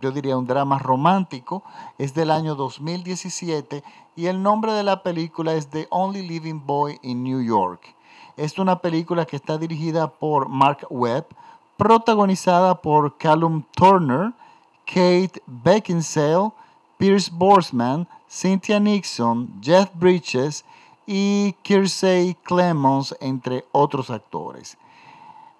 yo 0.00 0.10
diría 0.10 0.36
un 0.36 0.46
drama 0.46 0.78
romántico, 0.78 1.62
es 1.98 2.14
del 2.14 2.30
año 2.30 2.54
2017 2.54 3.82
y 4.16 4.26
el 4.26 4.42
nombre 4.42 4.72
de 4.72 4.82
la 4.82 5.02
película 5.02 5.54
es 5.54 5.68
The 5.68 5.86
Only 5.90 6.26
Living 6.26 6.62
Boy 6.64 6.98
in 7.02 7.22
New 7.22 7.42
York. 7.42 7.94
Es 8.36 8.58
una 8.58 8.80
película 8.80 9.26
que 9.26 9.36
está 9.36 9.58
dirigida 9.58 10.08
por 10.08 10.48
Mark 10.48 10.86
Webb, 10.90 11.26
protagonizada 11.76 12.80
por 12.80 13.16
Callum 13.18 13.62
Turner, 13.72 14.32
Kate 14.86 15.42
Beckinsale, 15.46 16.52
Pierce 16.96 17.30
Borsman, 17.32 18.06
Cynthia 18.28 18.80
Nixon, 18.80 19.60
Jeff 19.60 19.90
Bridges 19.94 20.64
y 21.06 21.54
Kirsey 21.62 22.34
Clemons, 22.42 23.14
entre 23.20 23.64
otros 23.72 24.10
actores. 24.10 24.78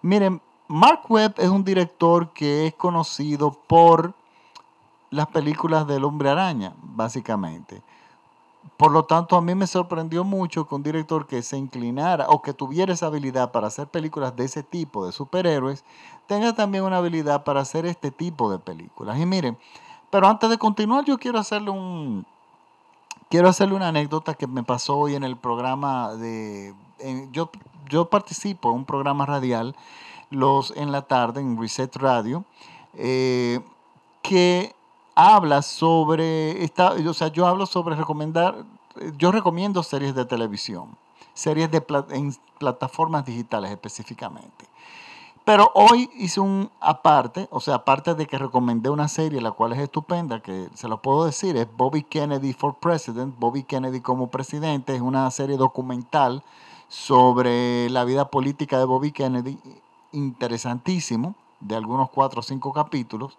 Miren, 0.01 0.41
Mark 0.69 1.03
Webb 1.09 1.35
es 1.37 1.49
un 1.49 1.65
director 1.65 2.33
que 2.33 2.67
es 2.67 2.75
conocido 2.75 3.53
por 3.53 4.15
las 5.13 5.27
películas 5.29 5.87
del 5.87 6.05
hombre 6.05 6.31
araña, 6.31 6.73
básicamente. 6.83 7.83
Por 8.79 8.93
lo 8.93 9.05
tanto, 9.05 9.37
a 9.37 9.43
mí 9.43 9.55
me 9.55 9.67
sorprendió 9.67 10.25
mucho 10.25 10.67
que 10.67 10.75
un 10.75 10.83
director 10.83 11.27
que 11.27 11.43
se 11.43 11.59
inclinara 11.59 12.27
o 12.29 12.41
que 12.41 12.55
tuviera 12.55 12.95
esa 12.95 13.07
habilidad 13.07 13.53
para 13.53 13.67
hacer 13.67 13.89
películas 13.89 14.35
de 14.35 14.47
ese 14.47 14.63
tipo, 14.63 15.05
de 15.05 15.13
superhéroes, 15.13 15.85
tenga 16.27 16.55
también 16.55 16.85
una 16.85 16.97
habilidad 16.97 17.45
para 17.45 17.61
hacer 17.61 17.85
este 17.85 18.11
tipo 18.11 18.51
de 18.51 18.59
películas. 18.59 19.19
Y 19.19 19.27
miren, 19.27 19.59
pero 20.11 20.27
antes 20.27 20.49
de 20.49 20.57
continuar, 20.57 21.05
yo 21.05 21.19
quiero 21.19 21.39
hacerle 21.39 21.71
un, 21.71 22.25
quiero 23.29 23.51
hacerle 23.51 23.75
una 23.75 23.89
anécdota 23.89 24.33
que 24.33 24.47
me 24.47 24.63
pasó 24.63 24.97
hoy 24.97 25.15
en 25.15 25.25
el 25.25 25.37
programa 25.37 26.15
de, 26.15 26.75
yo, 27.33 27.51
yo 27.91 28.09
participo 28.09 28.71
en 28.71 28.77
un 28.77 28.85
programa 28.87 29.27
radial 29.27 29.77
los 30.31 30.73
en 30.75 30.91
la 30.91 31.03
tarde 31.03 31.43
en 31.43 31.61
Reset 31.61 31.95
Radio, 31.97 32.47
eh, 32.95 33.61
que 34.23 34.75
habla 35.15 35.63
sobre, 35.63 36.65
esta, 36.65 36.93
o 36.93 37.15
sea, 37.15 37.29
yo 37.29 37.47
hablo 37.47 37.67
sobre 37.67 37.97
recomendar, 37.97 38.65
yo 39.17 39.33
recomiendo 39.33 39.83
series 39.83 40.15
de 40.15 40.25
televisión, 40.25 40.97
series 41.35 41.71
de 41.71 41.83
en 42.11 42.35
plataformas 42.59 43.25
digitales 43.25 43.71
específicamente. 43.71 44.67
Pero 45.45 45.73
hoy 45.75 46.09
hice 46.15 46.41
un 46.41 46.71
aparte, 46.81 47.49
o 47.51 47.59
sea, 47.59 47.77
aparte 47.77 48.15
de 48.15 48.27
que 48.27 48.39
recomendé 48.39 48.91
una 48.91 49.09
serie, 49.09 49.41
la 49.41 49.51
cual 49.51 49.73
es 49.73 49.81
estupenda, 49.81 50.41
que 50.41 50.69
se 50.75 50.87
lo 50.87 51.03
puedo 51.03 51.25
decir, 51.25 51.57
es 51.57 51.67
Bobby 51.77 52.05
Kennedy 52.05 52.53
for 52.53 52.77
President, 52.77 53.37
Bobby 53.39 53.65
Kennedy 53.65 54.01
como 54.01 54.29
presidente, 54.31 54.95
es 54.95 55.01
una 55.01 55.29
serie 55.33 55.57
documental 55.57 56.45
sobre 56.87 57.91
la 57.91 58.05
vida 58.05 58.31
política 58.31 58.79
de 58.79 58.85
Bobby 58.85 59.11
Kennedy, 59.11 59.59
interesantísimo, 60.13 61.35
de 61.59 61.75
algunos 61.75 62.11
cuatro 62.11 62.41
o 62.41 62.43
cinco 62.43 62.73
capítulos. 62.73 63.37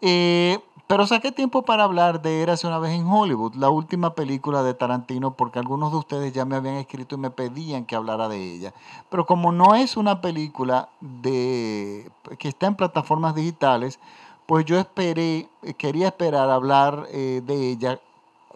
Eh, 0.00 0.58
pero 0.86 1.06
saqué 1.06 1.32
tiempo 1.32 1.62
para 1.62 1.82
hablar 1.82 2.22
de 2.22 2.42
Érase 2.42 2.66
una 2.66 2.78
vez 2.78 2.92
en 2.92 3.06
Hollywood, 3.06 3.54
la 3.56 3.70
última 3.70 4.14
película 4.14 4.62
de 4.62 4.72
Tarantino, 4.72 5.32
porque 5.32 5.58
algunos 5.58 5.90
de 5.90 5.98
ustedes 5.98 6.32
ya 6.32 6.44
me 6.44 6.54
habían 6.54 6.76
escrito 6.76 7.16
y 7.16 7.18
me 7.18 7.30
pedían 7.30 7.86
que 7.86 7.96
hablara 7.96 8.28
de 8.28 8.54
ella. 8.54 8.72
Pero 9.08 9.26
como 9.26 9.50
no 9.50 9.74
es 9.74 9.96
una 9.96 10.20
película 10.20 10.88
de, 11.00 12.08
que 12.38 12.48
está 12.48 12.68
en 12.68 12.76
plataformas 12.76 13.34
digitales, 13.34 13.98
pues 14.46 14.64
yo 14.64 14.78
esperé, 14.78 15.48
quería 15.76 16.06
esperar 16.08 16.50
hablar 16.50 17.08
eh, 17.10 17.42
de 17.44 17.70
ella 17.70 18.00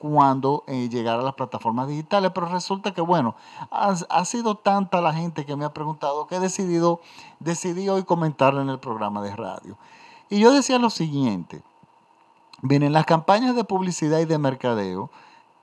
cuando 0.00 0.62
eh, 0.68 0.88
llegara 0.88 1.20
a 1.20 1.24
las 1.24 1.34
plataformas 1.34 1.88
digitales, 1.88 2.30
pero 2.32 2.46
resulta 2.46 2.94
que, 2.94 3.00
bueno, 3.00 3.34
ha, 3.72 3.94
ha, 4.08 4.24
sido 4.24 4.54
tanta 4.54 5.00
la 5.00 5.12
gente 5.12 5.44
que 5.44 5.56
me 5.56 5.64
ha 5.64 5.74
preguntado 5.74 6.28
que 6.28 6.36
he 6.36 6.40
decidido, 6.40 7.00
decidí 7.40 7.88
hoy 7.88 8.04
comentarlo 8.04 8.62
en 8.62 8.70
el 8.70 8.78
programa 8.78 9.20
de 9.20 9.34
radio. 9.34 9.76
Y 10.30 10.38
yo 10.38 10.52
decía 10.52 10.78
lo 10.78 10.90
siguiente, 10.90 11.60
miren, 12.62 12.92
las 12.92 13.06
campañas 13.06 13.54
de 13.56 13.64
publicidad 13.64 14.18
y 14.20 14.24
de 14.24 14.38
mercadeo 14.38 15.10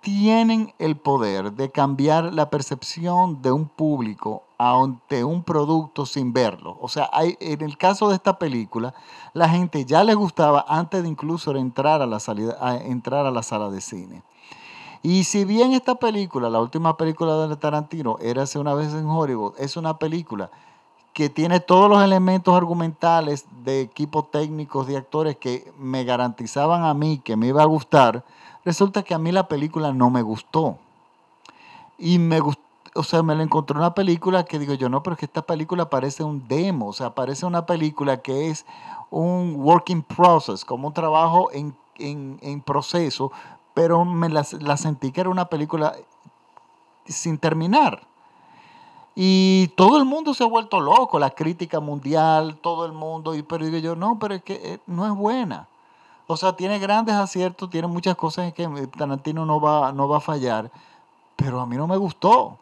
tienen 0.02 0.74
el 0.80 0.96
poder 0.96 1.54
de 1.54 1.72
cambiar 1.72 2.34
la 2.34 2.50
percepción 2.50 3.42
de 3.42 3.52
un 3.52 3.68
público 3.68 4.44
ante 4.58 5.24
un 5.24 5.44
producto 5.44 6.06
sin 6.06 6.34
verlo. 6.34 6.78
O 6.82 6.88
sea, 6.88 7.10
hay, 7.12 7.38
en 7.40 7.62
el 7.62 7.78
caso 7.78 8.10
de 8.10 8.16
esta 8.16 8.40
película, 8.40 8.94
la 9.34 9.50
gente 9.50 9.86
ya 9.86 10.04
le 10.04 10.14
gustaba 10.14 10.66
antes 10.68 11.04
de 11.04 11.10
incluso 11.10 11.56
entrar 11.56 12.02
a 12.02 12.06
la, 12.06 12.20
salida, 12.20 12.78
entrar 12.84 13.26
a 13.26 13.32
la 13.32 13.44
sala 13.44 13.70
de 13.70 13.82
cine. 13.82 14.24
Y 15.04 15.26
si 15.26 15.46
bien 15.46 15.74
esta 15.74 15.96
película, 15.96 16.50
la 16.50 16.60
última 16.60 16.98
película 16.98 17.48
de 17.48 17.56
Tarantino, 17.56 18.18
era 18.20 18.44
hace 18.44 18.60
una 18.60 18.74
vez 18.74 18.94
en 18.94 19.06
Hollywood, 19.06 19.54
es 19.58 19.78
una 19.78 19.98
película 20.00 20.50
que 21.18 21.32
tiene 21.32 21.60
todos 21.60 21.90
los 21.90 22.04
elementos 22.04 22.56
argumentales 22.56 23.48
de 23.64 23.82
equipos 23.82 24.30
técnicos, 24.30 24.86
de 24.86 24.98
actores 24.98 25.36
que 25.36 25.74
me 25.80 26.04
garantizaban 26.04 26.84
a 26.84 26.94
mí 26.94 27.18
que 27.18 27.36
me 27.36 27.48
iba 27.48 27.64
a 27.64 27.66
gustar, 27.66 28.24
resulta 28.64 29.02
que 29.02 29.16
a 29.16 29.18
mí 29.18 29.32
la 29.32 29.48
película 29.48 29.92
no 29.94 30.12
me 30.12 30.22
gustó. 30.22 30.78
Y 31.98 32.20
me 32.20 32.40
gustó, 32.40 32.62
o 32.94 33.02
sea, 33.02 33.24
me 33.24 33.34
la 33.34 33.42
encontré 33.42 33.76
una 33.76 33.96
película 33.96 34.46
que 34.46 34.60
digo 34.60 34.76
yo, 34.76 34.90
no, 34.90 35.02
pero 35.02 35.16
es 35.16 35.20
que 35.20 35.26
esta 35.26 35.42
película 35.42 35.90
parece 35.90 36.24
un 36.24 36.48
demo, 36.48 36.90
o 36.90 36.94
sea, 36.94 37.16
parece 37.16 37.48
una 37.48 37.66
película 37.66 38.18
que 38.18 38.52
es 38.52 38.68
un 39.10 39.56
working 39.58 40.04
process, 40.04 40.64
como 40.64 40.90
un 40.90 40.94
trabajo 40.94 41.50
en, 41.52 41.76
en, 41.98 42.62
proceso, 42.62 43.32
pero 43.74 44.06
me 44.06 44.30
la 44.30 44.44
sentí 44.78 45.12
que 45.12 45.22
era 45.22 45.32
una 45.32 45.46
película 45.46 45.96
sin 47.08 47.40
terminar. 47.40 48.06
Y 49.20 49.70
todo 49.70 49.98
el 49.98 50.06
mundo 50.06 50.36
se 50.36 50.44
ha 50.44 50.48
vuelto 50.48 50.80
loco, 50.80 51.18
la 51.18 51.32
crítica 51.32 51.80
mundial, 51.80 52.60
todo 52.62 52.86
el 52.86 52.92
mundo. 52.92 53.34
Y, 53.34 53.42
pero 53.42 53.66
digo 53.66 53.80
yo, 53.80 53.96
no, 53.96 54.20
pero 54.20 54.36
es 54.36 54.44
que 54.44 54.54
eh, 54.62 54.80
no 54.86 55.08
es 55.08 55.12
buena. 55.12 55.68
O 56.28 56.38
sea, 56.38 56.56
tiene 56.56 56.78
grandes 56.78 57.16
aciertos, 57.16 57.68
tiene 57.72 57.88
muchas 57.88 58.16
cosas 58.16 58.46
en 58.46 58.52
que 58.52 58.66
eh, 58.66 58.88
Tarantino 58.96 59.44
no 59.44 59.60
va, 59.60 59.92
no 59.92 60.08
va 60.08 60.18
a 60.18 60.20
fallar, 60.20 60.70
pero 61.36 61.60
a 61.60 61.66
mí 61.66 61.76
no 61.78 61.88
me 61.88 61.98
gustó 61.98 62.60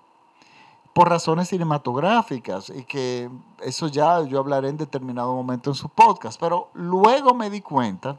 por 0.93 1.09
razones 1.09 1.49
cinematográficas 1.49 2.69
y 2.69 2.85
que 2.85 3.29
eso 3.61 3.89
ya 3.89 4.22
yo 4.22 4.39
hablaré 4.39 4.69
en 4.69 4.77
determinado 4.77 5.35
momento 5.35 5.72
en 5.72 5.75
su 5.75 5.89
podcast. 5.89 6.39
Pero 6.39 6.69
luego 6.73 7.33
me 7.33 7.49
di 7.49 7.59
cuenta 7.59 8.16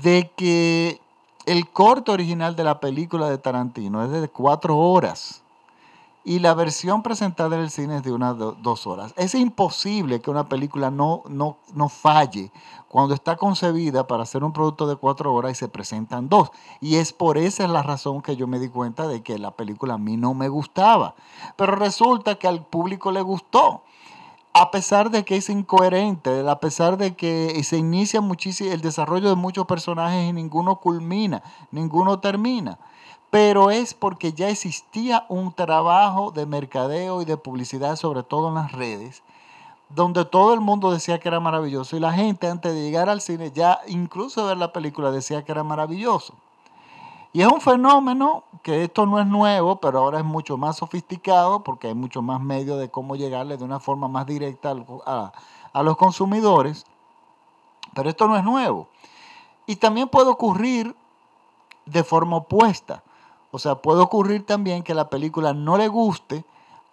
de 0.00 0.30
que 0.36 1.00
el 1.44 1.68
corte 1.70 2.12
original 2.12 2.54
de 2.54 2.62
la 2.62 2.78
película 2.78 3.28
de 3.28 3.38
Tarantino 3.38 4.04
es 4.04 4.12
de 4.12 4.28
cuatro 4.28 4.78
horas 4.78 5.41
y 6.24 6.38
la 6.38 6.54
versión 6.54 7.02
presentada 7.02 7.56
en 7.56 7.62
el 7.62 7.70
cine 7.70 7.96
es 7.96 8.02
de 8.02 8.12
unas 8.12 8.36
dos 8.38 8.86
horas. 8.86 9.12
Es 9.16 9.34
imposible 9.34 10.20
que 10.20 10.30
una 10.30 10.48
película 10.48 10.90
no, 10.90 11.22
no, 11.28 11.56
no 11.74 11.88
falle 11.88 12.52
cuando 12.88 13.14
está 13.14 13.36
concebida 13.36 14.06
para 14.06 14.24
ser 14.24 14.44
un 14.44 14.52
producto 14.52 14.86
de 14.86 14.96
cuatro 14.96 15.34
horas 15.34 15.52
y 15.52 15.54
se 15.56 15.68
presentan 15.68 16.28
dos. 16.28 16.50
Y 16.80 16.96
es 16.96 17.12
por 17.12 17.38
esa 17.38 17.66
la 17.66 17.82
razón 17.82 18.22
que 18.22 18.36
yo 18.36 18.46
me 18.46 18.60
di 18.60 18.68
cuenta 18.68 19.08
de 19.08 19.22
que 19.22 19.38
la 19.38 19.50
película 19.52 19.94
a 19.94 19.98
mí 19.98 20.16
no 20.16 20.34
me 20.34 20.48
gustaba. 20.48 21.14
Pero 21.56 21.74
resulta 21.74 22.36
que 22.36 22.46
al 22.46 22.64
público 22.64 23.10
le 23.10 23.22
gustó. 23.22 23.82
A 24.54 24.70
pesar 24.70 25.10
de 25.10 25.24
que 25.24 25.36
es 25.36 25.48
incoherente, 25.48 26.46
a 26.46 26.60
pesar 26.60 26.98
de 26.98 27.16
que 27.16 27.64
se 27.64 27.78
inicia 27.78 28.20
muchísimo 28.20 28.70
el 28.70 28.82
desarrollo 28.82 29.30
de 29.30 29.34
muchos 29.34 29.66
personajes 29.66 30.28
y 30.28 30.32
ninguno 30.34 30.76
culmina, 30.76 31.42
ninguno 31.70 32.20
termina 32.20 32.78
pero 33.32 33.70
es 33.70 33.94
porque 33.94 34.34
ya 34.34 34.50
existía 34.50 35.24
un 35.30 35.54
trabajo 35.54 36.32
de 36.32 36.44
mercadeo 36.44 37.22
y 37.22 37.24
de 37.24 37.38
publicidad, 37.38 37.96
sobre 37.96 38.22
todo 38.22 38.48
en 38.48 38.56
las 38.56 38.72
redes, 38.72 39.22
donde 39.88 40.26
todo 40.26 40.52
el 40.52 40.60
mundo 40.60 40.92
decía 40.92 41.18
que 41.18 41.28
era 41.28 41.40
maravilloso 41.40 41.96
y 41.96 42.00
la 42.00 42.12
gente 42.12 42.46
antes 42.46 42.74
de 42.74 42.82
llegar 42.82 43.08
al 43.08 43.22
cine, 43.22 43.50
ya 43.50 43.80
incluso 43.86 44.44
ver 44.44 44.58
la 44.58 44.74
película, 44.74 45.10
decía 45.10 45.46
que 45.46 45.52
era 45.52 45.64
maravilloso. 45.64 46.34
Y 47.32 47.40
es 47.40 47.48
un 47.48 47.62
fenómeno 47.62 48.44
que 48.62 48.84
esto 48.84 49.06
no 49.06 49.18
es 49.18 49.26
nuevo, 49.26 49.80
pero 49.80 50.00
ahora 50.00 50.18
es 50.18 50.26
mucho 50.26 50.58
más 50.58 50.76
sofisticado 50.76 51.64
porque 51.64 51.86
hay 51.86 51.94
mucho 51.94 52.20
más 52.20 52.38
medios 52.38 52.78
de 52.78 52.90
cómo 52.90 53.16
llegarle 53.16 53.56
de 53.56 53.64
una 53.64 53.80
forma 53.80 54.08
más 54.08 54.26
directa 54.26 54.76
a, 55.06 55.32
a 55.72 55.82
los 55.82 55.96
consumidores. 55.96 56.84
Pero 57.94 58.10
esto 58.10 58.28
no 58.28 58.36
es 58.36 58.44
nuevo. 58.44 58.88
Y 59.64 59.76
también 59.76 60.10
puede 60.10 60.28
ocurrir 60.28 60.94
de 61.86 62.04
forma 62.04 62.36
opuesta. 62.36 63.02
O 63.52 63.58
sea, 63.58 63.76
puede 63.76 64.00
ocurrir 64.00 64.44
también 64.44 64.82
que 64.82 64.94
la 64.94 65.10
película 65.10 65.52
no 65.52 65.76
le 65.76 65.86
guste 65.86 66.44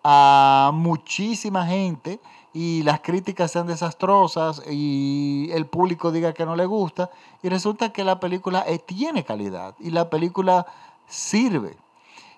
a 0.03 0.71
muchísima 0.73 1.65
gente 1.65 2.19
y 2.53 2.83
las 2.83 2.99
críticas 2.99 3.51
sean 3.51 3.67
desastrosas 3.67 4.61
y 4.69 5.49
el 5.51 5.65
público 5.65 6.11
diga 6.11 6.33
que 6.33 6.45
no 6.45 6.57
le 6.57 6.65
gusta 6.65 7.09
y 7.41 7.49
resulta 7.49 7.93
que 7.93 8.03
la 8.03 8.19
película 8.19 8.65
eh, 8.67 8.77
tiene 8.77 9.23
calidad 9.23 9.73
y 9.79 9.91
la 9.91 10.09
película 10.09 10.65
sirve. 11.07 11.77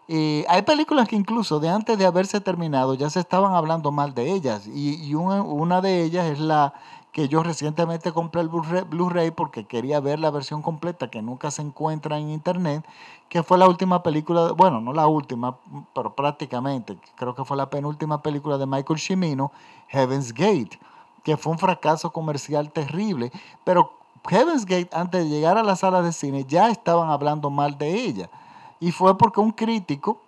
Eh, 0.08 0.46
hay 0.50 0.64
películas 0.64 1.08
que 1.08 1.16
incluso 1.16 1.60
de 1.60 1.70
antes 1.70 1.98
de 1.98 2.06
haberse 2.06 2.42
terminado 2.42 2.94
ya 2.94 3.10
se 3.10 3.22
estaban 3.22 3.56
hablando 3.56 3.92
mal 3.92 4.14
de 4.14 4.32
ellas 4.32 4.68
y, 4.68 5.16
una, 5.16 5.42
una, 5.42 5.82
de 5.82 6.04
ellas 6.04 6.28
es 6.28 6.40
la 6.40 6.74
que 7.12 7.28
yo 7.28 7.44
recientemente 7.44 8.13
compré 8.13 8.42
el 8.42 8.50
Blu-ray 8.50 9.31
porque 9.31 9.66
quería 9.66 10.00
ver 10.00 10.19
la 10.19 10.31
versión 10.31 10.62
completa 10.62 11.10
que 11.10 11.22
nunca 11.22 11.52
se 11.52 11.62
encuentra 11.62 12.18
en 12.18 12.30
internet, 12.30 12.86
que 13.28 13.44
fue 13.44 13.58
la 13.58 13.68
última 13.68 14.02
película, 14.02 14.54
bueno, 14.54 14.80
no 14.80 14.94
la 14.94 15.08
última, 15.08 15.58
pero 15.94 16.16
prácticamente, 16.16 16.98
creo 17.16 17.36
que 17.36 17.44
fue 17.44 17.58
la 17.58 17.69
penúltima 17.69 18.22
película 18.22 18.58
de 18.58 18.66
Michael 18.66 19.00
Cimino, 19.00 19.52
Heaven's 19.90 20.34
Gate, 20.34 20.80
que 21.24 21.36
fue 21.36 21.52
un 21.52 21.60
fracaso 21.60 22.12
comercial 22.12 22.72
terrible, 22.72 23.31
pero 23.66 23.92
Heaven's 24.30 24.66
Gate 24.66 24.90
antes 24.94 25.24
de 25.25 25.30
llegar 25.30 25.58
a 25.58 25.63
la 25.63 25.75
sala 25.75 26.02
de 26.02 26.13
cine 26.13 26.46
ya 26.48 26.69
estaban 26.69 27.10
hablando 27.10 27.50
mal 27.50 27.78
de 27.78 27.94
ella. 27.94 28.30
Y 28.80 28.92
fue 28.92 29.18
porque 29.18 29.40
un 29.40 29.52
crítico 29.52 30.19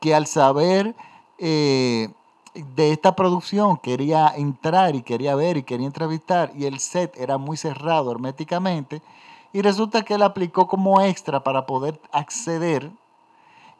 que 0.00 0.14
al 0.14 0.26
saber 0.26 0.94
eh, 1.38 2.10
de 2.54 2.92
esta 2.92 3.16
producción 3.16 3.76
quería 3.76 4.32
entrar 4.36 4.94
y 4.94 5.02
quería 5.02 5.34
ver 5.34 5.56
y 5.56 5.64
quería 5.64 5.86
entrevistar 5.86 6.52
y 6.54 6.66
el 6.66 6.78
set 6.78 7.16
era 7.18 7.36
muy 7.36 7.56
cerrado 7.56 8.12
herméticamente 8.12 9.02
y 9.52 9.62
resulta 9.62 10.02
que 10.02 10.14
él 10.14 10.22
aplicó 10.22 10.66
como 10.68 11.00
extra 11.00 11.42
para 11.42 11.66
poder 11.66 12.00
acceder 12.12 12.90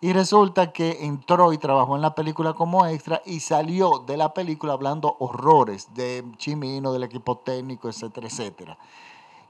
y 0.01 0.13
resulta 0.13 0.73
que 0.73 1.05
entró 1.07 1.53
y 1.53 1.59
trabajó 1.59 1.97
en 1.97 2.03
la 2.03 2.15
película 2.15 2.53
como 2.53 2.85
extra 2.87 3.23
y 3.25 3.41
salió 3.41 4.01
de 4.01 4.17
la 4.17 4.35
película 4.35 4.75
hablando 4.75 5.17
horrores 5.19 5.95
de 5.95 6.25
Chimino, 6.37 6.93
del 6.93 7.05
equipo 7.05 7.39
técnico, 7.39 7.89
etcétera, 7.89 8.27
etcétera. 8.27 8.77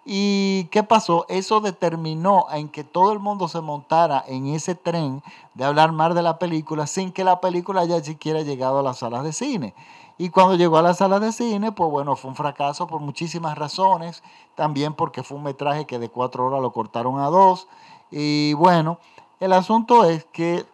¿Y 0.04 0.64
qué 0.64 0.82
pasó? 0.82 1.24
Eso 1.28 1.60
determinó 1.60 2.46
en 2.52 2.68
que 2.68 2.84
todo 2.84 3.12
el 3.12 3.20
mundo 3.20 3.48
se 3.48 3.62
montara 3.62 4.22
en 4.28 4.48
ese 4.48 4.74
tren 4.74 5.22
de 5.54 5.64
hablar 5.64 5.92
más 5.92 6.14
de 6.14 6.22
la 6.22 6.38
película 6.38 6.86
sin 6.86 7.10
que 7.10 7.24
la 7.24 7.40
película 7.40 7.80
haya 7.80 8.02
siquiera 8.04 8.42
llegado 8.42 8.78
a 8.78 8.82
las 8.82 8.98
salas 8.98 9.24
de 9.24 9.32
cine. 9.32 9.74
Y 10.18 10.28
cuando 10.28 10.56
llegó 10.56 10.76
a 10.76 10.82
las 10.82 10.98
salas 10.98 11.22
de 11.22 11.32
cine, 11.32 11.72
pues 11.72 11.90
bueno, 11.90 12.16
fue 12.16 12.30
un 12.30 12.36
fracaso 12.36 12.86
por 12.86 13.00
muchísimas 13.00 13.56
razones. 13.56 14.22
También 14.54 14.92
porque 14.92 15.22
fue 15.22 15.38
un 15.38 15.44
metraje 15.44 15.86
que 15.86 15.98
de 15.98 16.10
cuatro 16.10 16.46
horas 16.46 16.60
lo 16.60 16.72
cortaron 16.72 17.18
a 17.18 17.28
dos. 17.28 17.66
Y 18.10 18.52
bueno, 18.54 18.98
el 19.40 19.52
asunto 19.54 20.04
es 20.04 20.24
que 20.26 20.66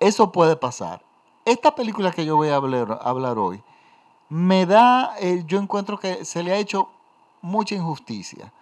eso 0.00 0.30
puede 0.32 0.54
pasar. 0.56 1.02
Esta 1.46 1.74
película 1.74 2.12
que 2.12 2.26
yo 2.26 2.36
voy 2.36 2.50
a 2.50 2.56
hablar, 2.56 3.00
hablar 3.02 3.38
hoy, 3.38 3.62
me 4.28 4.66
da, 4.66 5.14
eh, 5.18 5.42
yo 5.46 5.58
encuentro 5.58 5.98
que 5.98 6.24
se 6.24 6.42
le 6.42 6.52
ha 6.52 6.58
hecho 6.58 6.90
mucha 7.42 7.74
injusticia. 7.74 8.52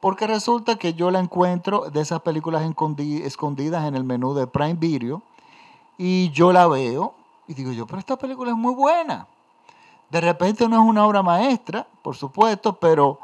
Porque 0.00 0.26
resulta 0.26 0.76
que 0.76 0.94
yo 0.94 1.10
la 1.10 1.20
encuentro 1.20 1.90
de 1.90 2.00
esas 2.00 2.20
películas 2.22 2.62
escondidas 2.62 3.86
en 3.86 3.94
el 3.94 4.04
menú 4.04 4.34
de 4.34 4.46
Prime 4.46 4.74
Video 4.74 5.22
y 5.98 6.30
yo 6.30 6.52
la 6.52 6.66
veo 6.66 7.14
y 7.46 7.54
digo 7.54 7.72
yo, 7.72 7.86
pero 7.86 7.98
esta 7.98 8.16
película 8.16 8.52
es 8.52 8.56
muy 8.56 8.72
buena. 8.74 9.26
De 10.08 10.20
repente 10.20 10.68
no 10.68 10.76
es 10.76 10.88
una 10.88 11.04
obra 11.04 11.22
maestra, 11.22 11.86
por 12.02 12.16
supuesto, 12.16 12.74
pero 12.74 13.18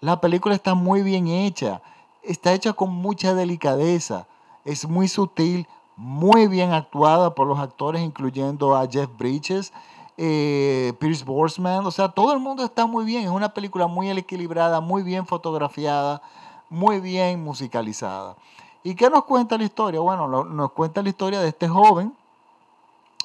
la 0.00 0.20
película 0.20 0.54
está 0.54 0.74
muy 0.74 1.02
bien 1.02 1.26
hecha, 1.26 1.82
está 2.22 2.52
hecha 2.52 2.72
con 2.72 2.90
mucha 2.90 3.34
delicadeza, 3.34 4.26
es 4.64 4.88
muy 4.88 5.08
sutil, 5.08 5.66
muy 5.96 6.46
bien 6.46 6.72
actuada 6.72 7.34
por 7.34 7.48
los 7.48 7.58
actores, 7.58 8.00
incluyendo 8.00 8.76
a 8.76 8.86
Jeff 8.86 9.10
Bridges, 9.18 9.72
eh, 10.20 10.92
Pierce 10.98 11.24
Brosnan, 11.24 11.86
o 11.86 11.92
sea, 11.92 12.08
todo 12.08 12.32
el 12.32 12.40
mundo 12.40 12.64
está 12.64 12.86
muy 12.86 13.04
bien, 13.04 13.22
es 13.22 13.30
una 13.30 13.54
película 13.54 13.86
muy 13.86 14.10
equilibrada, 14.10 14.80
muy 14.80 15.04
bien 15.04 15.24
fotografiada, 15.26 16.20
muy 16.68 16.98
bien 16.98 17.42
musicalizada. 17.44 18.34
¿Y 18.82 18.96
qué 18.96 19.08
nos 19.10 19.24
cuenta 19.24 19.56
la 19.56 19.62
historia? 19.62 20.00
Bueno, 20.00 20.44
nos 20.44 20.72
cuenta 20.72 21.02
la 21.02 21.08
historia 21.08 21.40
de 21.40 21.48
este 21.48 21.68
joven, 21.68 22.12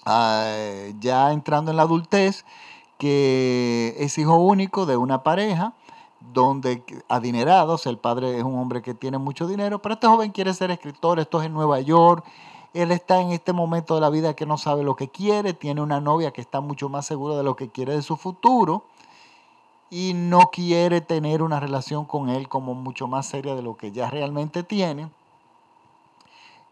ah, 0.06 0.46
ya 1.00 1.32
entrando 1.32 1.72
en 1.72 1.78
la 1.78 1.84
adultez, 1.84 2.46
que 3.00 3.96
es 3.98 4.16
hijo 4.20 4.36
único 4.36 4.86
de 4.86 4.96
una 4.96 5.24
pareja, 5.24 5.74
donde 6.32 6.84
adinerados, 7.10 7.88
el 7.88 7.98
padre 7.98 8.38
es 8.38 8.44
un 8.44 8.58
hombre 8.60 8.84
que 8.84 8.94
tiene 8.94 9.18
mucho 9.18 9.48
dinero, 9.48 9.82
pero 9.82 9.96
este 9.96 10.06
joven 10.08 10.32
quiere 10.32 10.54
ser 10.54 10.70
escritor, 10.70 11.20
esto 11.20 11.40
es 11.42 11.48
en 11.48 11.54
Nueva 11.54 11.82
York, 11.82 12.24
él 12.74 12.92
está 12.92 13.22
en 13.22 13.32
este 13.32 13.54
momento 13.54 13.96
de 13.96 14.02
la 14.02 14.10
vida 14.10 14.36
que 14.36 14.46
no 14.46 14.58
sabe 14.58 14.84
lo 14.84 14.96
que 14.96 15.10
quiere, 15.10 15.54
tiene 15.54 15.82
una 15.82 16.02
novia 16.02 16.32
que 16.32 16.42
está 16.42 16.60
mucho 16.60 16.90
más 16.90 17.06
segura 17.06 17.36
de 17.36 17.44
lo 17.44 17.56
que 17.56 17.70
quiere 17.70 17.94
de 17.94 18.02
su 18.02 18.18
futuro 18.18 18.84
y 19.92 20.14
no 20.16 20.50
quiere 20.52 21.02
tener 21.02 21.44
una 21.44 21.60
relación 21.60 22.06
con 22.06 22.30
él 22.30 22.50
como 22.50 22.74
mucho 22.74 23.08
más 23.08 23.28
seria 23.28 23.54
de 23.54 23.62
lo 23.62 23.78
que 23.78 23.92
ya 23.92 24.10
realmente 24.10 24.64
tiene. 24.64 25.10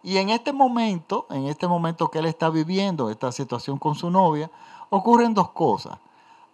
Y 0.02 0.18
en 0.18 0.30
este 0.32 0.52
momento, 0.52 1.28
en 1.30 1.46
este 1.46 1.68
momento 1.68 2.10
que 2.10 2.18
él 2.18 2.26
está 2.26 2.50
viviendo 2.50 3.12
esta 3.12 3.32
situación 3.32 3.78
con 3.78 3.94
su 3.94 4.10
novia, 4.10 4.50
ocurren 4.90 5.36
dos 5.36 5.52
cosas. 5.52 6.00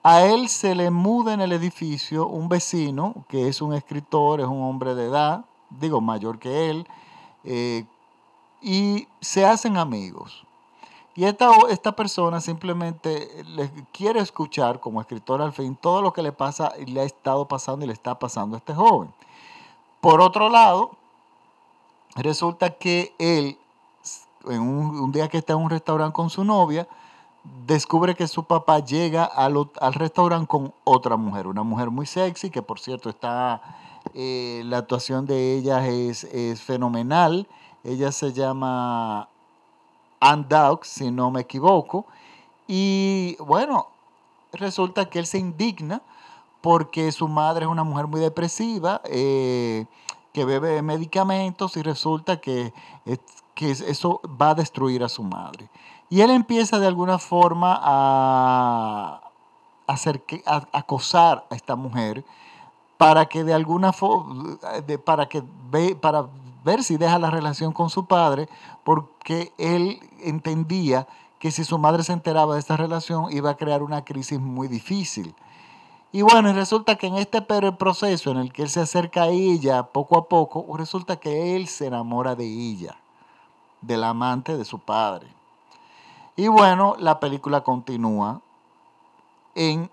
A 0.03 0.25
él 0.25 0.49
se 0.49 0.75
le 0.75 0.91
muda 0.91 1.33
en 1.33 1.39
el 1.39 1.53
edificio 1.53 2.27
un 2.27 2.49
vecino 2.49 3.25
que 3.29 3.47
es 3.47 3.61
un 3.61 3.73
escritor, 3.73 4.41
es 4.41 4.47
un 4.47 4.61
hombre 4.61 4.93
de 4.93 5.05
edad, 5.05 5.45
digo 5.69 6.01
mayor 6.01 6.37
que 6.37 6.69
él, 6.69 6.87
eh, 7.45 7.85
y 8.61 9.07
se 9.21 9.45
hacen 9.45 9.77
amigos. 9.77 10.43
Y 11.15 11.25
esta, 11.25 11.49
esta 11.69 11.95
persona 11.95 12.39
simplemente 12.41 13.43
le 13.43 13.71
quiere 13.91 14.19
escuchar 14.19 14.79
como 14.79 15.01
escritor 15.01 15.41
al 15.41 15.51
fin 15.51 15.75
todo 15.75 16.03
lo 16.03 16.13
que 16.13 16.21
le 16.21 16.31
pasa 16.31 16.73
y 16.79 16.85
le 16.85 17.01
ha 17.01 17.05
estado 17.05 17.47
pasando 17.47 17.83
y 17.83 17.87
le 17.87 17.93
está 17.93 18.19
pasando 18.19 18.55
a 18.55 18.59
este 18.59 18.75
joven. 18.75 19.11
Por 19.99 20.21
otro 20.21 20.49
lado, 20.49 20.91
resulta 22.15 22.69
que 22.69 23.15
él, 23.17 23.57
en 24.45 24.61
un, 24.61 25.11
día 25.11 25.27
que 25.27 25.39
está 25.39 25.53
en 25.53 25.59
un 25.59 25.71
restaurante 25.71 26.13
con 26.13 26.29
su 26.29 26.43
novia, 26.43 26.87
descubre 27.65 28.13
que 28.13 28.27
su 28.27 28.43
papá 28.43 28.79
llega 28.79 29.23
al, 29.23 29.55
restaurante 29.93 30.47
con 30.47 30.71
otra 30.83 31.17
mujer, 31.17 31.47
una 31.47 31.63
mujer 31.63 31.89
muy 31.89 32.05
sexy, 32.05 32.51
que 32.51 32.61
por 32.61 32.79
cierto 32.79 33.09
está, 33.09 33.61
eh, 34.13 34.61
la 34.65 34.77
actuación 34.77 35.25
de 35.25 35.55
ella 35.55 35.87
es, 35.87 36.25
es 36.25 36.61
fenomenal 36.61 37.47
ella 37.87 38.11
se 38.11 38.33
llama 38.33 39.29
Anne 40.19 40.45
Dawes, 40.49 40.87
si 40.89 41.09
no 41.09 41.31
me 41.31 41.41
equivoco. 41.41 42.05
Y 42.67 43.37
bueno, 43.39 43.87
resulta 44.51 45.09
que 45.09 45.19
él 45.19 45.25
se 45.25 45.37
indigna 45.37 46.01
porque 46.59 47.09
su 47.13 47.29
madre 47.29 47.63
es 47.65 47.71
una 47.71 47.85
mujer 47.85 48.07
muy 48.07 48.19
depresiva, 48.19 48.99
eh, 49.05 49.85
que 50.33 50.43
bebe 50.43 50.81
medicamentos 50.81 51.77
y 51.77 51.81
resulta 51.81 52.41
que, 52.41 52.73
que 53.55 53.71
eso 53.71 54.19
va 54.39 54.49
a 54.49 54.55
destruir 54.55 55.01
a 55.01 55.09
su 55.09 55.23
madre. 55.23 55.69
Y 56.09 56.19
él 56.19 56.31
empieza 56.31 56.79
de 56.79 56.87
alguna 56.87 57.19
forma 57.19 57.79
a, 57.81 59.21
hacer 59.87 60.21
acosar 60.73 61.45
a 61.49 61.55
esta 61.55 61.77
mujer 61.77 62.25
para 62.97 63.27
que 63.27 63.45
de 63.45 63.53
alguna 63.53 63.93
forma, 63.93 64.57
para 65.05 65.29
que 65.29 65.41
ve, 65.71 65.95
para 65.95 66.27
ver 66.67 66.83
si 66.83 66.97
deja 66.97 67.17
la 67.17 67.31
relación 67.31 67.71
con 67.71 67.89
su 67.89 68.05
padre, 68.05 68.49
porque 68.83 69.53
él 69.57 69.99
entendía 70.19 71.07
que 71.39 71.49
si 71.49 71.63
su 71.63 71.77
madre 71.77 72.03
se 72.03 72.11
enteraba 72.11 72.55
de 72.55 72.59
esta 72.59 72.75
relación 72.75 73.31
iba 73.31 73.51
a 73.51 73.55
crear 73.55 73.83
una 73.83 74.03
crisis 74.03 74.39
muy 74.39 74.67
difícil. 74.67 75.33
Y 76.11 76.23
bueno, 76.23 76.51
resulta 76.51 76.95
que 76.95 77.07
en 77.07 77.15
este 77.15 77.41
proceso 77.41 78.31
en 78.31 78.37
el 78.37 78.51
que 78.51 78.63
él 78.63 78.69
se 78.69 78.81
acerca 78.81 79.23
a 79.23 79.27
ella 79.29 79.83
poco 79.83 80.17
a 80.17 80.27
poco, 80.27 80.65
resulta 80.75 81.15
que 81.15 81.55
él 81.55 81.67
se 81.67 81.87
enamora 81.87 82.35
de 82.35 82.45
ella, 82.45 82.97
del 83.81 84.03
amante 84.03 84.57
de 84.57 84.65
su 84.65 84.79
padre. 84.79 85.27
Y 86.35 86.49
bueno, 86.49 86.95
la 86.99 87.19
película 87.19 87.61
continúa 87.61 88.41
en 89.55 89.89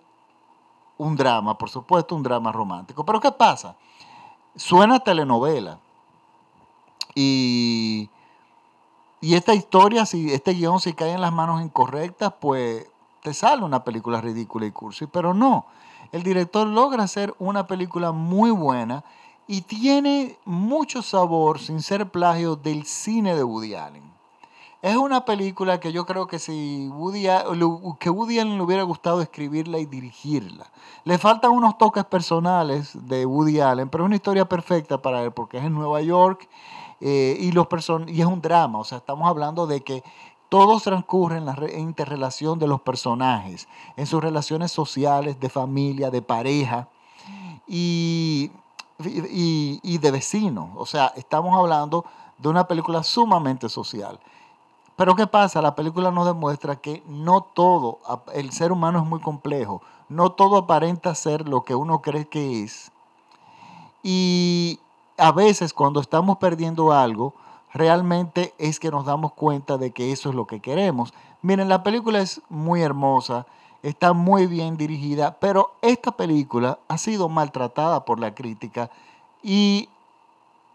un 0.98 1.16
drama, 1.16 1.56
por 1.56 1.70
supuesto, 1.70 2.16
un 2.16 2.22
drama 2.22 2.50
romántico. 2.50 3.04
Pero 3.04 3.20
¿qué 3.20 3.32
pasa? 3.32 3.76
Suena 4.56 5.00
telenovela. 5.00 5.78
Y, 7.14 8.10
y 9.20 9.34
esta 9.34 9.54
historia, 9.54 10.06
si 10.06 10.32
este 10.32 10.52
guion 10.52 10.80
si 10.80 10.92
cae 10.92 11.12
en 11.12 11.20
las 11.20 11.32
manos 11.32 11.62
incorrectas, 11.62 12.32
pues 12.40 12.86
te 13.22 13.32
sale 13.32 13.64
una 13.64 13.84
película 13.84 14.20
ridícula 14.20 14.66
y 14.66 14.70
cursi, 14.70 15.06
pero 15.06 15.32
no. 15.32 15.66
El 16.12 16.22
director 16.22 16.66
logra 16.66 17.04
hacer 17.04 17.34
una 17.38 17.66
película 17.66 18.12
muy 18.12 18.50
buena 18.50 19.02
y 19.46 19.62
tiene 19.62 20.38
mucho 20.44 21.02
sabor, 21.02 21.58
sin 21.58 21.82
ser 21.82 22.10
plagio, 22.10 22.56
del 22.56 22.84
cine 22.84 23.34
de 23.34 23.44
Woody 23.44 23.74
Allen. 23.74 24.14
Es 24.82 24.96
una 24.96 25.24
película 25.24 25.80
que 25.80 25.92
yo 25.92 26.04
creo 26.04 26.26
que 26.26 26.38
si 26.38 26.88
Woody, 26.88 27.26
que 27.98 28.10
Woody 28.10 28.38
Allen 28.38 28.58
le 28.58 28.62
hubiera 28.62 28.82
gustado 28.82 29.22
escribirla 29.22 29.78
y 29.78 29.86
dirigirla. 29.86 30.66
Le 31.04 31.16
faltan 31.16 31.52
unos 31.52 31.78
toques 31.78 32.04
personales 32.04 32.90
de 32.92 33.24
Woody 33.24 33.60
Allen, 33.60 33.88
pero 33.88 34.04
es 34.04 34.06
una 34.06 34.16
historia 34.16 34.46
perfecta 34.46 35.00
para 35.00 35.22
él 35.22 35.32
porque 35.32 35.56
es 35.56 35.64
en 35.64 35.72
Nueva 35.72 36.02
York 36.02 36.46
eh, 37.06 37.36
y, 37.38 37.52
los 37.52 37.66
y 38.06 38.22
es 38.22 38.26
un 38.26 38.40
drama, 38.40 38.78
o 38.78 38.84
sea, 38.84 38.96
estamos 38.96 39.28
hablando 39.28 39.66
de 39.66 39.82
que 39.82 40.02
todo 40.48 40.80
transcurre 40.80 41.36
en 41.36 41.44
la 41.44 41.54
interrelación 41.76 42.58
de 42.58 42.66
los 42.66 42.80
personajes, 42.80 43.68
en 43.98 44.06
sus 44.06 44.24
relaciones 44.24 44.72
sociales, 44.72 45.38
de 45.38 45.50
familia, 45.50 46.10
de 46.10 46.22
pareja 46.22 46.88
y, 47.68 48.50
y, 48.98 49.98
de 49.98 50.10
vecinos. 50.10 50.70
O 50.76 50.86
sea, 50.86 51.12
estamos 51.14 51.54
hablando 51.54 52.06
de 52.38 52.48
una 52.48 52.66
película 52.66 53.02
sumamente 53.02 53.68
social. 53.68 54.18
Pero 54.96 55.14
¿qué 55.14 55.26
pasa? 55.26 55.60
La 55.60 55.74
película 55.74 56.10
nos 56.10 56.24
demuestra 56.24 56.76
que 56.76 57.02
no 57.06 57.42
todo, 57.42 57.98
el 58.32 58.50
ser 58.50 58.72
humano 58.72 59.00
es 59.00 59.04
muy 59.04 59.20
complejo, 59.20 59.82
no 60.08 60.32
todo 60.32 60.56
aparenta 60.56 61.14
ser 61.14 61.46
lo 61.46 61.64
que 61.64 61.74
uno 61.74 62.00
cree 62.00 62.28
que 62.28 62.62
es. 62.62 62.90
Y 64.02 64.80
a 65.16 65.32
veces 65.32 65.72
cuando 65.72 66.00
estamos 66.00 66.38
perdiendo 66.38 66.92
algo, 66.92 67.34
realmente 67.72 68.54
es 68.58 68.80
que 68.80 68.90
nos 68.90 69.04
damos 69.04 69.32
cuenta 69.32 69.78
de 69.78 69.92
que 69.92 70.12
eso 70.12 70.28
es 70.28 70.34
lo 70.34 70.46
que 70.46 70.60
queremos. 70.60 71.12
Miren, 71.42 71.68
la 71.68 71.82
película 71.82 72.20
es 72.20 72.40
muy 72.48 72.82
hermosa, 72.82 73.46
está 73.82 74.12
muy 74.12 74.46
bien 74.46 74.76
dirigida, 74.76 75.38
pero 75.38 75.74
esta 75.82 76.12
película 76.12 76.78
ha 76.88 76.98
sido 76.98 77.28
maltratada 77.28 78.04
por 78.04 78.18
la 78.18 78.34
crítica 78.34 78.90
y 79.42 79.88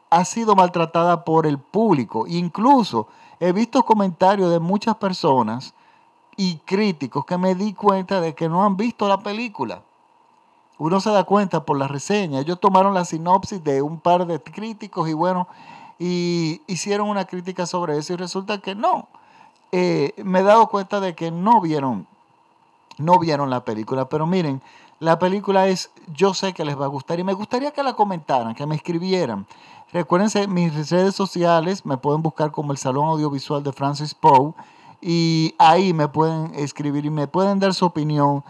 ha 0.09 0.25
sido 0.25 0.55
maltratada 0.55 1.23
por 1.25 1.45
el 1.45 1.57
público. 1.57 2.25
Incluso 2.27 3.07
he 3.39 3.51
visto 3.51 3.83
comentarios 3.83 4.51
de 4.51 4.59
muchas 4.59 4.95
personas 4.95 5.73
y 6.35 6.57
críticos 6.65 7.25
que 7.25 7.37
me 7.37 7.55
di 7.55 7.73
cuenta 7.73 8.21
de 8.21 8.35
que 8.35 8.47
no 8.47 8.63
han 8.63 8.77
visto 8.77 9.07
la 9.07 9.19
película. 9.19 9.81
Uno 10.79 11.01
se 11.01 11.11
da 11.11 11.25
cuenta 11.25 11.65
por 11.65 11.77
la 11.77 11.87
reseña. 11.87 12.39
Ellos 12.39 12.59
tomaron 12.59 12.93
la 12.93 13.05
sinopsis 13.05 13.63
de 13.63 13.81
un 13.81 13.99
par 13.99 14.25
de 14.25 14.41
críticos 14.41 15.09
y 15.09 15.13
bueno, 15.13 15.47
y 15.99 16.61
hicieron 16.67 17.09
una 17.09 17.25
crítica 17.25 17.65
sobre 17.65 17.97
eso 17.97 18.13
y 18.13 18.15
resulta 18.15 18.59
que 18.59 18.75
no. 18.75 19.09
Eh, 19.73 20.13
me 20.23 20.39
he 20.39 20.43
dado 20.43 20.67
cuenta 20.69 21.01
de 21.01 21.13
que 21.13 21.31
no 21.31 21.59
vieron, 21.59 22.07
no 22.97 23.19
vieron 23.19 23.49
la 23.49 23.65
película, 23.65 24.07
pero 24.07 24.25
miren, 24.25 24.61
la 24.99 25.19
película 25.19 25.67
es, 25.67 25.91
yo 26.13 26.33
sé 26.33 26.53
que 26.53 26.63
les 26.63 26.79
va 26.79 26.85
a 26.85 26.89
gustar 26.89 27.19
y 27.19 27.25
me 27.25 27.33
gustaría 27.33 27.71
que 27.71 27.83
la 27.83 27.93
comentaran, 27.93 28.55
que 28.55 28.65
me 28.65 28.75
escribieran. 28.75 29.45
Recuérdense, 29.91 30.47
mis 30.47 30.89
redes 30.89 31.13
sociales 31.13 31.85
me 31.85 31.97
pueden 31.97 32.21
buscar 32.21 32.51
como 32.51 32.71
el 32.71 32.77
Salón 32.77 33.05
Audiovisual 33.05 33.63
de 33.63 33.73
Francis 33.73 34.13
Poe 34.13 34.53
y 35.01 35.55
ahí 35.57 35.93
me 35.93 36.07
pueden 36.07 36.53
escribir 36.55 37.05
y 37.05 37.09
me 37.09 37.27
pueden 37.27 37.59
dar 37.59 37.73
su 37.73 37.85
opinión 37.85 38.43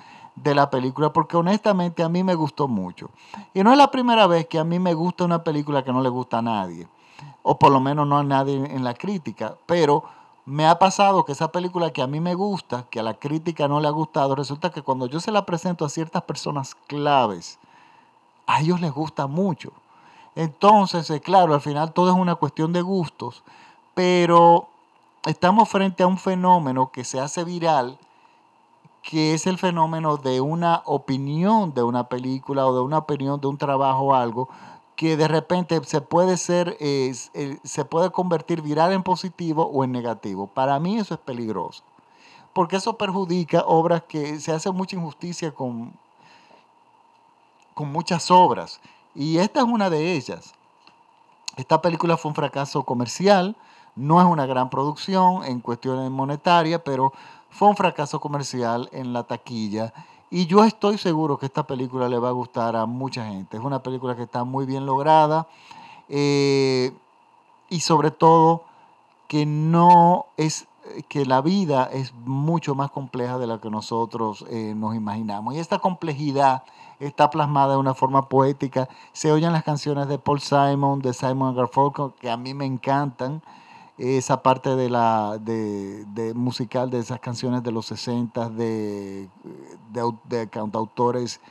de 0.44 0.56
la 0.56 0.70
película 0.70 1.12
porque 1.12 1.38
honestamente 1.38 2.04
a 2.04 2.10
mí 2.10 2.24
me 2.24 2.36
gustó 2.36 2.68
mucho. 2.68 3.10
Y 3.54 3.64
no 3.64 3.72
es 3.72 3.78
la 3.78 3.92
primera 3.92 4.28
vez 4.28 4.48
que 4.48 4.60
a 4.60 4.64
mí 4.64 4.80
me 4.80 4.94
gusta 4.94 5.26
una 5.26 5.44
película 5.44 5.84
que 5.84 5.92
no 5.92 6.02
le 6.02 6.10
gusta 6.10 6.40
a 6.40 6.42
nadie, 6.42 6.88
o 7.44 7.58
por 7.58 7.72
lo 7.72 7.80
menos 7.80 8.08
no 8.08 8.18
a 8.18 8.24
nadie 8.24 8.56
en 8.56 8.84
la 8.84 8.94
crítica, 8.94 9.56
pero 9.66 10.04
me 10.46 10.66
ha 10.66 10.80
pasado 10.80 11.26
que 11.26 11.34
esa 11.34 11.52
película 11.52 11.92
que 11.92 12.02
a 12.02 12.08
mí 12.08 12.20
me 12.20 12.34
gusta, 12.34 12.86
que 12.90 13.00
a 13.00 13.04
la 13.04 13.14
crítica 13.14 13.68
no 13.68 13.80
le 13.80 13.88
ha 13.88 13.92
gustado, 13.92 14.36
resulta 14.36 14.72
que 14.72 14.82
cuando 14.82 15.06
yo 15.06 15.20
se 15.20 15.32
la 15.32 15.46
presento 15.46 15.86
a 15.86 15.90
ciertas 15.90 16.24
personas 16.24 16.76
claves, 16.88 17.60
a 18.48 18.62
ellos 18.62 18.82
les 18.82 18.92
gusta 18.92 19.28
mucho. 19.28 19.72
Entonces, 20.36 21.10
eh, 21.12 21.20
claro, 21.22 21.54
al 21.54 21.62
final 21.62 21.94
todo 21.94 22.10
es 22.10 22.16
una 22.16 22.36
cuestión 22.36 22.74
de 22.74 22.82
gustos, 22.82 23.44
pero 23.94 24.68
estamos 25.26 25.70
frente 25.70 26.02
a 26.02 26.08
un 26.08 26.18
fenómeno 26.18 26.92
que 26.92 27.04
se 27.04 27.20
hace 27.20 27.44
viral, 27.44 28.00
que 29.02 29.34
es 29.34 29.48
el 29.48 29.58
fenómeno 29.58 30.18
de 30.18 30.42
una 30.42 30.82
opinión 30.86 31.74
de 31.74 31.84
una 31.84 32.10
película 32.10 32.66
o 32.68 32.76
de 32.76 32.82
una 32.82 33.00
opinión 33.00 33.40
de 33.40 33.48
un 33.48 33.58
trabajo 33.58 34.06
o 34.06 34.14
algo, 34.14 34.50
que 34.96 35.16
de 35.16 35.28
repente 35.28 35.80
se 35.86 36.02
puede 36.02 36.36
ser, 36.36 36.76
eh, 36.82 37.14
se 37.64 37.86
puede 37.86 38.12
convertir 38.12 38.62
viral 38.62 38.92
en 38.92 39.02
positivo 39.04 39.64
o 39.64 39.84
en 39.84 39.94
negativo. 39.94 40.48
Para 40.48 40.78
mí 40.80 40.98
eso 40.98 41.14
es 41.14 41.20
peligroso, 41.22 41.84
porque 42.54 42.76
eso 42.76 42.98
perjudica 42.98 43.64
obras 43.66 44.04
que 44.04 44.40
se 44.40 44.52
hace 44.52 44.70
mucha 44.72 44.98
injusticia 44.98 45.54
con, 45.54 45.94
con 47.74 47.92
muchas 47.92 48.30
obras. 48.30 48.82
Y 49.16 49.38
esta 49.38 49.62
es 49.62 49.66
una 49.66 49.90
de 49.90 50.16
ellas. 50.18 50.54
Esta 51.56 51.82
película 51.82 52.18
fue 52.18 52.30
un 52.30 52.36
fracaso 52.36 52.84
comercial, 52.84 53.56
no 53.96 54.20
es 54.20 54.28
una 54.28 54.46
gran 54.46 54.70
producción 54.70 55.46
en 55.46 55.62
cuestiones 55.62 56.12
monetarias, 56.12 56.82
pero 56.84 57.14
fue 57.50 57.68
un 57.68 57.76
fracaso 57.76 58.20
comercial 58.20 58.90
en 58.92 59.14
la 59.14 59.24
taquilla. 59.24 59.94
Y 60.32 60.46
yo 60.46 60.64
estoy 60.64 60.98
seguro 60.98 61.38
que 61.38 61.48
esta 61.48 61.66
película 61.66 62.08
le 62.08 62.20
va 62.20 62.30
a 62.30 62.34
gustar 62.34 62.76
a 62.76 62.86
mucha 62.86 63.26
gente. 63.26 63.58
Es 63.58 63.64
una 63.64 63.82
película 63.82 64.16
que 64.16 64.24
está 64.24 64.44
muy 64.44 64.66
bien 64.66 64.86
lograda 64.86 65.48
eh, 66.08 66.92
y 67.70 67.80
sobre 67.80 68.12
todo 68.12 68.64
que 69.28 69.46
no 69.46 70.28
es 70.38 70.68
que 71.08 71.26
la 71.26 71.42
vida 71.42 71.90
es 71.92 72.14
mucho 72.26 72.76
más 72.76 72.92
compleja 72.92 73.38
de 73.38 73.48
la 73.48 73.60
que 73.60 73.70
nosotros 73.70 74.46
eh, 74.50 74.74
nos 74.76 74.96
imaginamos. 74.96 75.56
Y 75.56 75.60
esta 75.60 75.80
complejidad 75.80 76.64
está 77.00 77.30
plasmada 77.30 77.74
de 77.74 77.80
una 77.80 77.94
forma 77.94 78.28
poética. 78.28 78.90
Se 79.14 79.32
oyen 79.32 79.54
las 79.54 79.64
canciones 79.64 80.08
de 80.08 80.18
Paul 80.18 80.42
Simon, 80.42 81.00
de 81.00 81.14
Simon 81.14 81.56
Garfunkel, 81.56 82.12
que 82.20 82.30
a 82.30 82.38
mí 82.38 82.54
me 82.54 82.66
encantan 82.66 83.42
esa 84.00 84.42
parte 84.42 84.76
de 84.76 84.90
la 84.90 85.38
de, 85.38 86.34
musical 86.34 86.90
de 86.90 87.00
esas 87.00 87.20
canciones 87.20 87.64
de 87.64 87.72
los 87.72 87.86
60 87.88 88.50
de, 88.50 89.28
de, 90.24 90.50
cantautores 90.50 91.42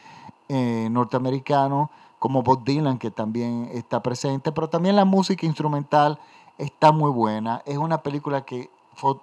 eh, 0.49 0.89
norteamericanos 0.91 1.91
como 2.19 2.43
Bob 2.43 2.65
Dylan 2.65 2.99
que 2.99 3.11
también 3.11 3.71
está 3.73 4.03
presente 4.03 4.51
pero 4.51 4.69
también 4.69 4.97
la 4.97 5.05
música 5.05 5.45
instrumental 5.47 6.19
está 6.57 6.91
muy 6.91 7.11
buena. 7.11 7.63
Es 7.67 7.79
una 7.79 8.03
película 8.03 8.45
que 8.45 8.71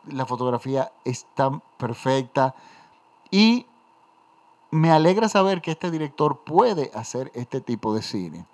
la 0.08 0.26
fotografía 0.26 0.92
está 1.04 1.62
perfecta 1.78 2.56
y 3.30 3.66
me 4.72 4.92
alegra 4.92 5.28
saber 5.30 5.62
que 5.62 5.72
este 5.72 5.92
director 5.92 6.44
puede 6.46 6.92
hacer 6.94 7.32
este 7.34 7.60
tipo 7.60 7.94
de 7.94 8.02
cine 8.02 8.46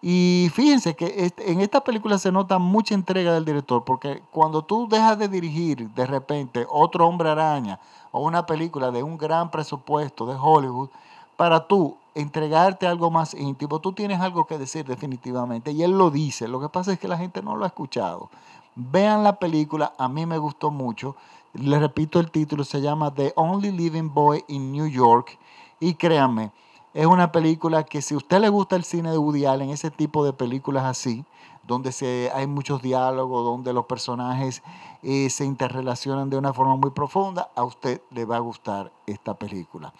y 0.00 0.48
fíjense 0.54 0.94
que 0.94 1.32
en 1.38 1.60
esta 1.60 1.82
película 1.82 2.18
se 2.18 2.30
nota 2.30 2.58
mucha 2.58 2.94
entrega 2.94 3.34
del 3.34 3.44
director, 3.44 3.84
porque 3.84 4.22
cuando 4.30 4.62
tú 4.62 4.88
dejas 4.88 5.18
de 5.18 5.28
dirigir 5.28 5.88
de 5.90 6.06
repente 6.06 6.66
otro 6.70 7.06
hombre 7.06 7.30
araña 7.30 7.80
o 8.12 8.22
una 8.22 8.46
película 8.46 8.90
de 8.90 9.02
un 9.02 9.18
gran 9.18 9.50
presupuesto 9.50 10.24
de 10.26 10.36
Hollywood, 10.40 10.88
para 11.36 11.66
tú 11.66 11.96
entregarte 12.14 12.86
algo 12.86 13.10
más 13.10 13.32
íntimo, 13.34 13.78
tú 13.78 13.92
tienes 13.92 14.20
algo 14.20 14.46
que 14.46 14.58
decir 14.58 14.84
definitivamente. 14.84 15.70
Y 15.70 15.82
él 15.84 15.92
lo 15.92 16.10
dice, 16.10 16.48
lo 16.48 16.60
que 16.60 16.68
pasa 16.68 16.92
es 16.92 16.98
que 16.98 17.06
la 17.06 17.16
gente 17.16 17.42
no 17.42 17.56
lo 17.56 17.64
ha 17.64 17.68
escuchado. 17.68 18.28
Vean 18.74 19.22
la 19.22 19.36
película, 19.36 19.92
a 19.98 20.08
mí 20.08 20.26
me 20.26 20.38
gustó 20.38 20.70
mucho. 20.70 21.14
Les 21.54 21.80
repito 21.80 22.18
el 22.18 22.30
título, 22.30 22.64
se 22.64 22.80
llama 22.80 23.14
The 23.14 23.32
Only 23.36 23.70
Living 23.72 24.12
Boy 24.12 24.44
in 24.48 24.72
New 24.72 24.86
York. 24.86 25.38
Y 25.80 25.94
créanme, 25.94 26.50
es 26.98 27.06
una 27.06 27.30
película 27.30 27.84
que 27.84 28.02
si 28.02 28.14
a 28.14 28.16
usted 28.16 28.40
le 28.40 28.48
gusta 28.48 28.74
el 28.74 28.82
cine 28.82 29.12
de 29.12 29.18
Woody 29.18 29.44
Allen, 29.46 29.70
ese 29.70 29.88
tipo 29.88 30.24
de 30.24 30.32
películas 30.32 30.82
así, 30.84 31.24
donde 31.62 31.92
se, 31.92 32.28
hay 32.34 32.48
muchos 32.48 32.82
diálogos, 32.82 33.44
donde 33.44 33.72
los 33.72 33.86
personajes 33.86 34.64
eh, 35.04 35.30
se 35.30 35.44
interrelacionan 35.44 36.28
de 36.28 36.36
una 36.36 36.52
forma 36.52 36.74
muy 36.74 36.90
profunda, 36.90 37.50
a 37.54 37.62
usted 37.62 38.02
le 38.10 38.24
va 38.24 38.34
a 38.34 38.40
gustar 38.40 38.90
esta 39.06 39.34
película. 39.34 39.92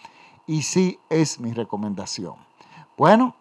Y 0.45 0.63
sí 0.63 0.99
es 1.09 1.39
mi 1.39 1.53
recomendación. 1.53 2.35
Bueno, 2.97 3.33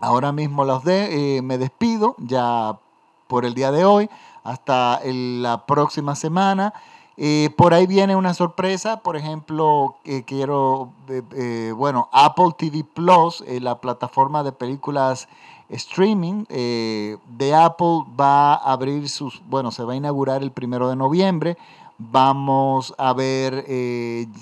ahora 0.00 0.32
mismo 0.32 0.64
los 0.64 0.84
de, 0.84 1.36
eh, 1.36 1.42
me 1.42 1.58
despido 1.58 2.14
ya 2.16 2.78
por 3.26 3.44
el 3.44 3.52
día 3.52 3.72
de 3.72 3.84
hoy. 3.84 4.08
Hasta 4.42 5.00
la 5.04 5.66
próxima 5.66 6.14
semana. 6.14 6.72
Eh, 7.16 7.50
por 7.56 7.74
ahí 7.74 7.86
viene 7.86 8.16
una 8.16 8.34
sorpresa, 8.34 9.00
por 9.00 9.16
ejemplo, 9.16 9.96
quiero, 10.26 10.90
eh, 11.08 11.22
eh, 11.32 11.72
bueno, 11.76 12.08
Apple 12.12 12.50
TV 12.58 12.82
Plus, 12.82 13.44
la 13.46 13.80
plataforma 13.80 14.42
de 14.42 14.50
películas 14.50 15.28
streaming 15.68 16.44
de 16.48 17.54
Apple 17.54 18.04
va 18.18 18.54
a 18.54 18.72
abrir 18.72 19.08
sus, 19.08 19.42
bueno, 19.48 19.70
se 19.70 19.84
va 19.84 19.92
a 19.94 19.96
inaugurar 19.96 20.42
el 20.42 20.50
primero 20.50 20.88
de 20.88 20.96
noviembre. 20.96 21.56
Vamos 21.98 22.92
a 22.98 23.12
ver 23.12 23.64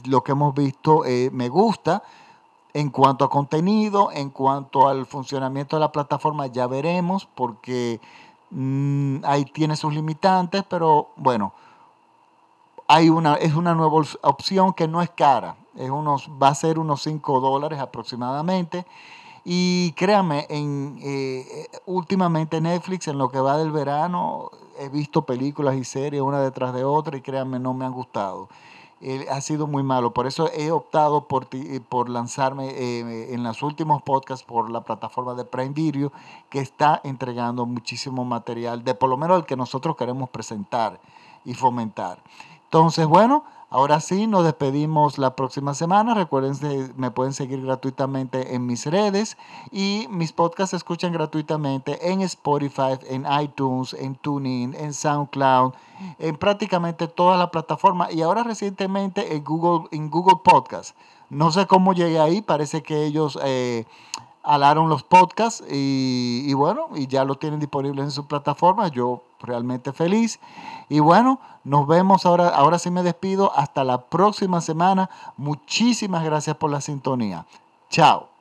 lo 0.06 0.22
que 0.22 0.32
hemos 0.32 0.54
visto, 0.54 1.02
me 1.32 1.48
gusta. 1.48 2.02
En 2.74 2.88
cuanto 2.88 3.26
a 3.26 3.30
contenido, 3.30 4.10
en 4.12 4.30
cuanto 4.30 4.88
al 4.88 5.04
funcionamiento 5.04 5.76
de 5.76 5.80
la 5.80 5.92
plataforma, 5.92 6.46
ya 6.46 6.66
veremos, 6.66 7.28
porque 7.34 8.00
mm, 8.50 9.18
ahí 9.24 9.44
tiene 9.44 9.76
sus 9.76 9.92
limitantes, 9.92 10.64
pero 10.66 11.08
bueno 11.16 11.52
hay 12.88 13.08
una, 13.08 13.34
es 13.34 13.54
una 13.54 13.74
nueva 13.74 14.02
opción 14.22 14.72
que 14.72 14.88
no 14.88 15.02
es 15.02 15.10
cara, 15.10 15.56
es 15.76 15.90
unos, 15.90 16.30
va 16.40 16.48
a 16.48 16.54
ser 16.54 16.78
unos 16.78 17.02
5 17.02 17.40
dólares 17.40 17.78
aproximadamente. 17.78 18.86
Y 19.44 19.92
créanme, 19.92 20.46
en, 20.50 20.98
eh, 21.02 21.66
últimamente 21.86 22.60
Netflix, 22.60 23.08
en 23.08 23.18
lo 23.18 23.28
que 23.28 23.40
va 23.40 23.56
del 23.56 23.72
verano, 23.72 24.50
he 24.78 24.88
visto 24.88 25.22
películas 25.22 25.74
y 25.74 25.84
series 25.84 26.22
una 26.22 26.40
detrás 26.40 26.72
de 26.74 26.84
otra 26.84 27.16
y 27.16 27.22
créanme, 27.22 27.58
no 27.58 27.74
me 27.74 27.84
han 27.84 27.92
gustado. 27.92 28.48
Eh, 29.04 29.26
ha 29.28 29.40
sido 29.40 29.66
muy 29.66 29.82
malo. 29.82 30.12
Por 30.12 30.28
eso 30.28 30.48
he 30.52 30.70
optado 30.70 31.26
por, 31.26 31.48
por 31.88 32.08
lanzarme 32.08 32.68
eh, 32.68 33.34
en 33.34 33.42
los 33.42 33.64
últimos 33.64 34.00
podcasts 34.02 34.46
por 34.46 34.70
la 34.70 34.82
plataforma 34.82 35.34
de 35.34 35.44
Prime 35.44 35.70
Video, 35.70 36.12
que 36.48 36.60
está 36.60 37.00
entregando 37.02 37.66
muchísimo 37.66 38.24
material, 38.24 38.84
de 38.84 38.94
por 38.94 39.10
lo 39.10 39.16
menos 39.16 39.38
el 39.38 39.44
que 39.44 39.56
nosotros 39.56 39.96
queremos 39.96 40.30
presentar 40.30 41.00
y 41.44 41.54
fomentar. 41.54 42.22
Entonces, 42.72 43.06
bueno, 43.06 43.44
ahora 43.68 44.00
sí, 44.00 44.26
nos 44.26 44.44
despedimos 44.44 45.18
la 45.18 45.36
próxima 45.36 45.74
semana. 45.74 46.14
Recuerden, 46.14 46.54
me 46.96 47.10
pueden 47.10 47.34
seguir 47.34 47.60
gratuitamente 47.60 48.54
en 48.54 48.64
mis 48.64 48.86
redes 48.86 49.36
y 49.70 50.06
mis 50.08 50.32
podcasts 50.32 50.70
se 50.70 50.76
escuchan 50.78 51.12
gratuitamente 51.12 52.10
en 52.10 52.22
Spotify, 52.22 52.98
en 53.10 53.26
iTunes, 53.42 53.92
en 53.92 54.14
TuneIn, 54.14 54.74
en 54.74 54.94
SoundCloud, 54.94 55.74
en 56.18 56.34
prácticamente 56.38 57.08
todas 57.08 57.38
las 57.38 57.50
plataformas 57.50 58.10
y 58.14 58.22
ahora 58.22 58.42
recientemente 58.42 59.36
en 59.36 59.44
Google, 59.44 59.86
en 59.90 60.08
Google 60.08 60.40
Podcast. 60.42 60.96
No 61.28 61.52
sé 61.52 61.66
cómo 61.66 61.92
llegué 61.92 62.20
ahí, 62.20 62.40
parece 62.40 62.82
que 62.82 63.04
ellos 63.04 63.38
eh, 63.44 63.84
alaron 64.42 64.88
los 64.88 65.02
podcasts 65.02 65.62
y, 65.70 66.42
y, 66.46 66.54
bueno, 66.54 66.88
y 66.94 67.06
ya 67.06 67.24
lo 67.26 67.34
tienen 67.34 67.60
disponibles 67.60 68.04
en 68.06 68.10
su 68.12 68.26
plataforma. 68.26 68.88
Yo 68.88 69.24
realmente 69.42 69.92
feliz. 69.92 70.40
Y 70.88 71.00
bueno, 71.00 71.40
nos 71.64 71.86
vemos 71.86 72.26
ahora. 72.26 72.48
Ahora 72.48 72.78
sí 72.78 72.90
me 72.90 73.02
despido. 73.02 73.52
Hasta 73.56 73.84
la 73.84 74.02
próxima 74.02 74.60
semana. 74.60 75.10
Muchísimas 75.36 76.24
gracias 76.24 76.56
por 76.56 76.70
la 76.70 76.80
sintonía. 76.80 77.46
Chao. 77.90 78.31